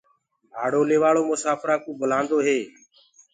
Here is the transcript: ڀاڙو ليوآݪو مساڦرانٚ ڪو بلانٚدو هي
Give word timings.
ڀاڙو 0.55 0.81
ليوآݪو 0.89 1.21
مساڦرانٚ 1.29 1.81
ڪو 1.83 1.89
بلانٚدو 1.99 2.37
هي 2.45 2.59